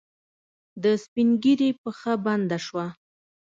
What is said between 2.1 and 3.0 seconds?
بنده شوه.